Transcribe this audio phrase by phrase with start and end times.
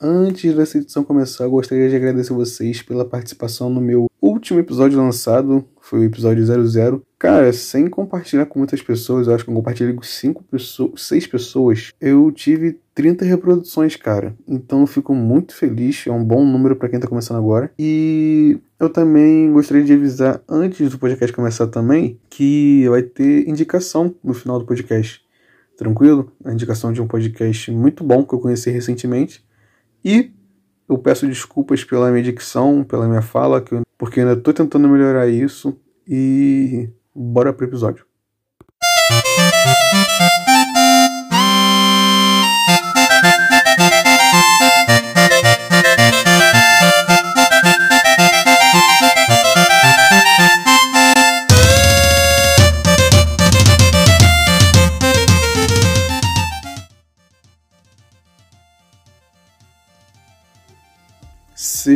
[0.00, 4.96] Antes dessa edição começar, eu gostaria de agradecer vocês pela participação no meu último episódio
[4.96, 7.02] lançado, foi o episódio 00.
[7.18, 11.26] Cara, sem compartilhar com muitas pessoas, eu acho que eu compartilhei com 5 pessoas, 6
[11.26, 14.36] pessoas, eu tive 30 reproduções, cara.
[14.46, 17.72] Então eu fico muito feliz, é um bom número para quem tá começando agora.
[17.76, 24.14] E eu também gostaria de avisar antes do podcast começar também que vai ter indicação
[24.22, 25.20] no final do podcast.
[25.76, 26.30] Tranquilo?
[26.44, 29.47] A indicação de um podcast muito bom que eu conheci recentemente.
[30.04, 30.32] E
[30.88, 33.62] eu peço desculpas pela minha dicção, pela minha fala,
[33.96, 35.78] porque eu ainda estou tentando melhorar isso.
[36.06, 38.06] E bora pro episódio.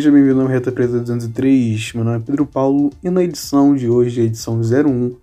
[0.03, 3.89] Seja bem-vindo ao Reta Preta 203, meu nome é Pedro Paulo e na edição de
[3.89, 5.15] hoje, edição 01,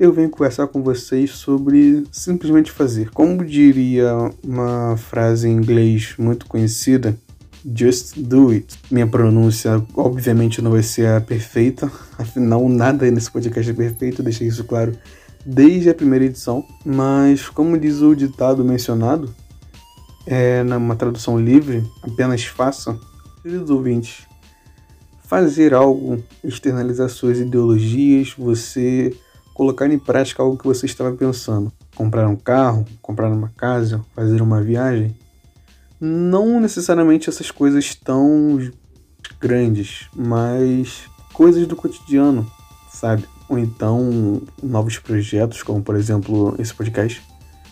[0.00, 3.10] eu venho conversar com vocês sobre simplesmente fazer.
[3.10, 7.14] Como diria uma frase em inglês muito conhecida,
[7.62, 8.78] Just do it.
[8.90, 14.48] Minha pronúncia, obviamente, não vai ser a perfeita, afinal, nada nesse podcast é perfeito, deixei
[14.48, 14.96] isso claro
[15.44, 16.64] desde a primeira edição.
[16.82, 19.34] Mas, como diz o ditado mencionado,
[20.26, 22.98] é, numa tradução livre, apenas faça
[23.48, 24.26] Queridos ouvintes,
[25.24, 29.16] fazer algo, externalizar suas ideologias, você
[29.54, 31.72] colocar em prática algo que você estava pensando.
[31.94, 35.16] Comprar um carro, comprar uma casa, fazer uma viagem.
[35.98, 38.70] Não necessariamente essas coisas tão
[39.40, 42.46] grandes, mas coisas do cotidiano,
[42.92, 43.24] sabe?
[43.48, 47.22] Ou então novos projetos, como por exemplo esse podcast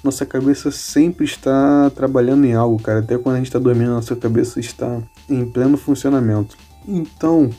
[0.02, 3.00] nossa cabeça sempre está trabalhando em algo, cara.
[3.00, 6.56] Até quando a gente está dormindo, nossa cabeça está em pleno funcionamento.
[6.86, 7.50] Então,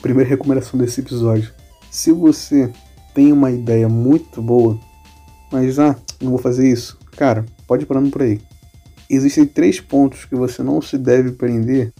[0.00, 1.52] primeira recomendação desse episódio:
[1.90, 2.72] se você
[3.14, 4.78] tem uma ideia muito boa,
[5.50, 8.40] mas ah, não vou fazer isso, cara, pode ir parando por aí.
[9.08, 11.92] Existem três pontos que você não se deve prender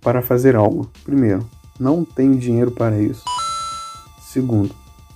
[0.00, 0.90] para fazer algo.
[1.04, 1.48] Primeiro,
[1.78, 3.24] não tenho dinheiro para isso.
[4.32, 4.74] Segundo,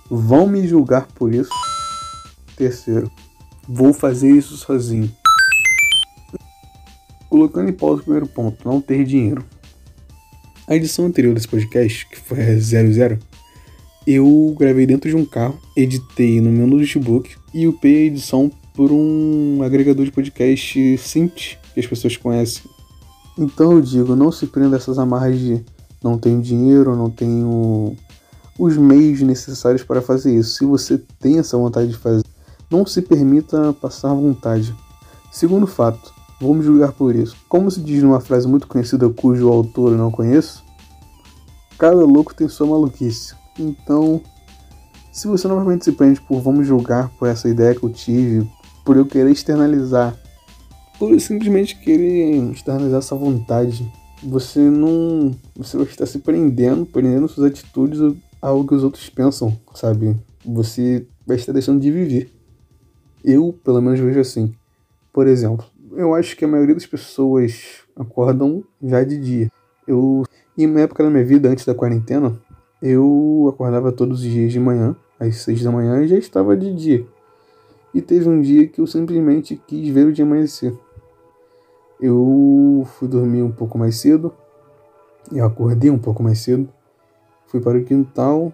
[0.09, 1.51] vão me julgar por isso.
[2.57, 3.11] Terceiro,
[3.69, 5.11] Vou fazer isso sozinho.
[7.29, 9.45] Colocando em pausa o primeiro ponto, não ter dinheiro.
[10.69, 13.19] A edição anterior desse podcast, que foi a 00,
[14.07, 18.93] eu gravei dentro de um carro, editei no meu notebook e upei a edição por
[18.93, 22.63] um agregador de podcast Synth, que as pessoas conhecem.
[23.39, 25.65] Então eu digo, não se prenda essas amarras de
[26.03, 27.97] não tenho dinheiro, não tenho
[28.59, 30.57] os meios necessários para fazer isso.
[30.57, 32.25] Se você tem essa vontade de fazer,
[32.71, 34.75] não se permita passar vontade.
[35.31, 37.37] Segundo fato, vou me julgar por isso.
[37.49, 40.65] Como se diz numa frase muito conhecida cujo autor eu não conheço,
[41.79, 43.35] cada louco tem sua maluquice.
[43.59, 44.21] Então,
[45.13, 48.51] se você novamente se prende por vamos julgar por essa ideia que eu tive,
[48.85, 50.17] por eu querer externalizar,
[50.99, 53.91] por simplesmente querer externalizar essa vontade,
[54.23, 55.35] você não.
[55.57, 58.01] Você vai estar se prendendo, prendendo suas atitudes
[58.41, 60.17] a algo que os outros pensam, sabe?
[60.45, 62.36] Você vai estar deixando de viver.
[63.27, 64.55] Eu, pelo menos, vejo assim.
[65.13, 65.67] Por exemplo,
[65.97, 69.51] eu acho que a maioria das pessoas acordam já de dia.
[69.85, 70.23] Eu,
[70.57, 72.39] em uma época da minha vida, antes da quarentena,
[72.81, 76.73] eu acordava todos os dias de manhã, às seis da manhã, e já estava de
[76.73, 77.05] dia.
[77.93, 80.73] E teve um dia que eu simplesmente quis ver o dia amanhecer.
[82.01, 84.33] Eu fui dormir um pouco mais cedo,
[85.33, 86.69] eu acordei um pouco mais cedo,
[87.49, 88.53] fui para o quintal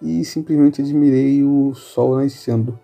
[0.00, 2.78] e simplesmente admirei o sol nascendo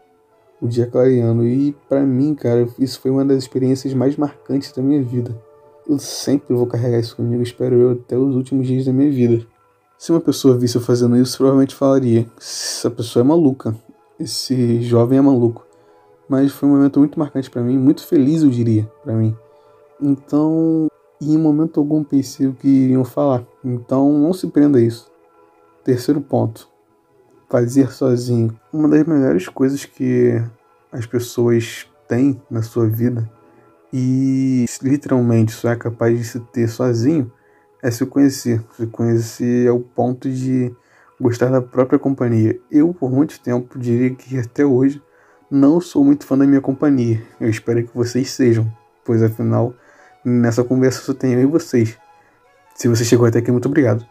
[0.64, 1.44] o dia clareando.
[1.44, 5.38] E para mim, cara, isso foi uma das experiências mais marcantes da minha vida.
[5.86, 9.46] Eu sempre vou carregar isso comigo, espero eu, até os últimos dias da minha vida.
[9.98, 13.76] Se uma pessoa visse eu fazendo isso, provavelmente falaria: essa pessoa é maluca,
[14.18, 15.66] esse jovem é maluco.
[16.26, 19.36] Mas foi um momento muito marcante para mim, muito feliz, eu diria, para mim.
[20.00, 20.88] Então,
[21.20, 23.44] em momento algum pensei o que iriam falar.
[23.62, 25.10] Então, não se prenda a isso.
[25.84, 26.66] Terceiro ponto:
[27.50, 28.58] fazer sozinho.
[28.72, 30.42] Uma das melhores coisas que
[30.94, 33.28] as pessoas têm na sua vida
[33.92, 37.30] e literalmente só é capaz de se ter sozinho
[37.82, 38.62] é se conhecer.
[38.76, 40.74] Se conhecer ao ponto de
[41.20, 42.58] gostar da própria companhia.
[42.70, 45.02] Eu, por muito tempo, diria que até hoje
[45.50, 47.22] não sou muito fã da minha companhia.
[47.38, 48.72] Eu espero que vocês sejam,
[49.04, 49.74] pois afinal,
[50.24, 51.98] nessa conversa só tenho eu e vocês.
[52.74, 54.06] Se você chegou até aqui, muito obrigado.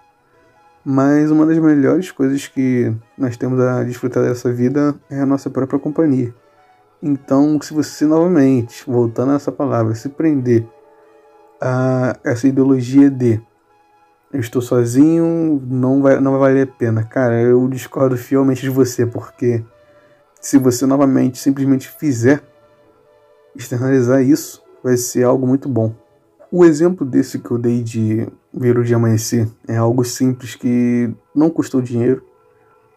[0.85, 5.49] Mas uma das melhores coisas que nós temos a desfrutar dessa vida é a nossa
[5.49, 6.33] própria companhia.
[7.05, 10.65] Então, se você novamente, voltando a essa palavra, se prender
[11.59, 13.41] a essa ideologia de
[14.31, 17.03] eu estou sozinho, não vai, não vai valer a pena.
[17.03, 19.61] Cara, eu discordo fielmente de você, porque
[20.39, 22.41] se você novamente simplesmente fizer
[23.53, 25.93] externalizar isso, vai ser algo muito bom.
[26.49, 31.13] O exemplo desse que eu dei de ver o dia amanhecer é algo simples que
[31.35, 32.23] não custou dinheiro.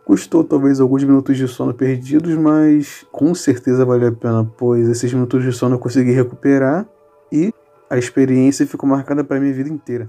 [0.06, 5.12] Custou talvez alguns minutos de sono perdidos, mas com certeza valeu a pena, pois esses
[5.12, 6.86] minutos de sono eu consegui recuperar
[7.32, 7.52] e
[7.90, 10.08] a experiência ficou marcada para minha vida inteira.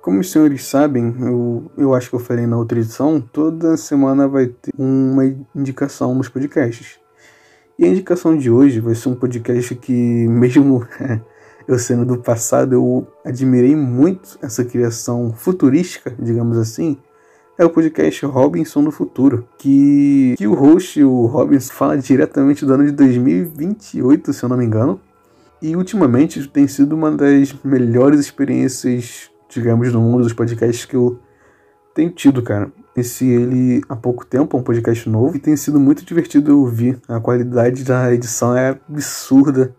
[0.00, 4.28] Como os senhores sabem, eu, eu acho que eu falei na outra edição, toda semana
[4.28, 7.03] vai ter uma indicação nos podcasts.
[7.78, 10.86] E a indicação de hoje vai ser um podcast que, mesmo
[11.66, 16.96] eu sendo do passado, eu admirei muito essa criação futurística, digamos assim.
[17.56, 22.74] É o podcast Robinson do Futuro, que, que o host, o Robinson, fala diretamente do
[22.74, 25.00] ano de 2028, se eu não me engano.
[25.62, 31.18] E ultimamente tem sido uma das melhores experiências digamos, no mundo dos podcasts que eu
[31.94, 32.72] tenho tido, cara.
[32.96, 37.00] Esse ele há pouco tempo, é um podcast novo, e tem sido muito divertido ouvir.
[37.08, 39.74] A qualidade da edição é absurda.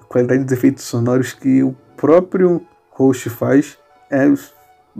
[0.00, 3.78] A qualidade dos efeitos sonoros que o próprio host faz
[4.10, 4.30] é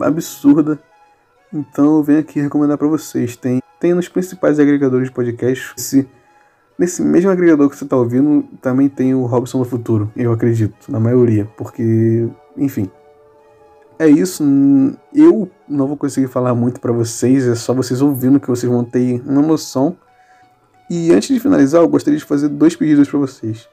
[0.01, 0.79] absurda.
[1.53, 3.35] Então eu venho aqui recomendar para vocês.
[3.35, 5.73] Tem, tem nos principais agregadores de podcast.
[5.77, 6.07] Esse,
[6.77, 10.91] nesse mesmo agregador que você está ouvindo, também tem o Robson do Futuro, eu acredito,
[10.91, 11.45] na maioria.
[11.57, 12.27] Porque,
[12.57, 12.89] enfim,
[13.99, 14.43] é isso.
[15.13, 18.83] Eu não vou conseguir falar muito para vocês, é só vocês ouvindo que vocês vão
[18.83, 19.97] ter uma noção.
[20.89, 23.67] E antes de finalizar, eu gostaria de fazer dois pedidos para vocês.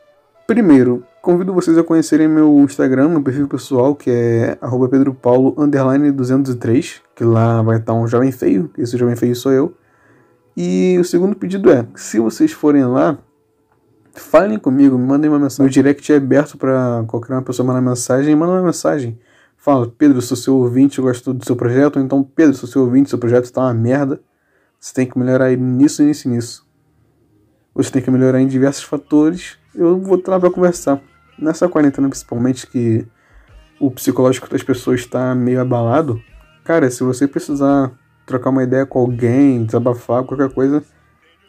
[0.46, 4.58] Primeiro, convido vocês a conhecerem meu Instagram, meu perfil pessoal, que é
[4.90, 9.74] pedropaulo_203, que lá vai estar um jovem feio, esse jovem feio sou eu.
[10.56, 13.18] E o segundo pedido é, se vocês forem lá,
[14.12, 15.66] falem comigo, me mandem uma mensagem.
[15.66, 19.18] O direct é aberto para qualquer uma pessoa mandar mensagem, manda uma mensagem
[19.66, 22.82] fala, Pedro, sou seu ouvinte, eu gosto do seu projeto, ou então, Pedro, sou seu
[22.82, 24.20] ouvinte, seu projeto está uma merda,
[24.78, 26.64] você tem que melhorar nisso, nisso nisso.
[27.74, 31.02] Você tem que melhorar em diversos fatores, eu vou estar lá para conversar.
[31.36, 33.04] Nessa quarentena, principalmente, que
[33.80, 36.22] o psicológico das pessoas está meio abalado,
[36.62, 37.90] cara, se você precisar
[38.24, 40.80] trocar uma ideia com alguém, desabafar, qualquer coisa,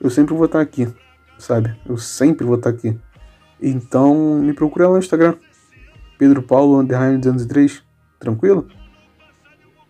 [0.02, 0.92] eu sempre vou estar aqui,
[1.38, 1.80] sabe?
[1.88, 3.00] Eu sempre vou estar aqui.
[3.62, 5.36] Então, me procura lá no Instagram,
[6.18, 7.86] Pedro Paulo, underline 203.
[8.19, 8.68] Tranquilo?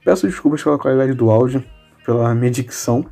[0.03, 1.63] Peço desculpas pela qualidade do áudio,
[2.06, 3.06] pela minha dicção.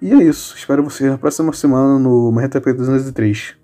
[0.00, 0.56] E é isso.
[0.56, 3.56] Espero você na próxima semana no Marreta Preta 203.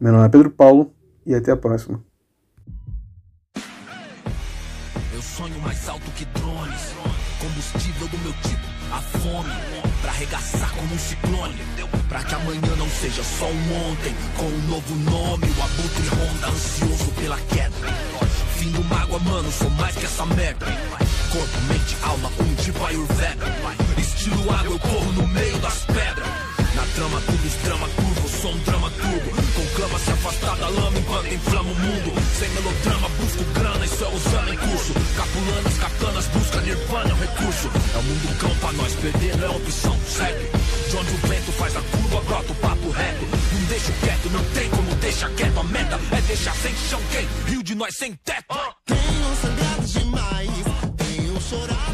[0.00, 0.92] Meu nome é Pedro Paulo
[1.24, 2.02] e até a próxima.
[5.14, 6.94] Eu sonho mais alto que drones,
[7.40, 9.50] combustível do meu tipo, a fome,
[10.02, 11.54] pra arregaçar como um ciclone.
[12.08, 16.48] Pra que amanhã não seja só um ontem, com um novo nome, o abutre ronda
[16.48, 20.66] ansioso pela queda fim do mágoa, mano, sou mais que essa merda.
[21.30, 23.46] Corpo, mente, alma, um tipo Ayurveda.
[23.98, 26.28] Estilo água, eu corro no meio das pedras.
[26.74, 29.30] Na trama, tudo estrama curvo, sou um drama turbo.
[29.54, 32.12] Com cama se afastar da lama enquanto inflama o mundo.
[32.38, 34.92] Sem melodrama, busco grana, isso é usando em curso.
[35.16, 37.70] Capulanas, katanas, busca nirvana, é um recurso.
[37.94, 40.50] É o mundo cão pra nós, perder não é opção, segue.
[40.90, 43.26] De onde o vento faz a curva, brota o papo reto.
[43.52, 44.65] Não deixo quieto, não tem
[45.16, 45.64] como deixar quieto.
[45.64, 47.26] Meta é deixar sem chão quem?
[47.46, 48.54] Rio de nós sem teto.
[48.84, 50.50] Tenho sangrado demais,
[50.96, 51.85] tenho chorado.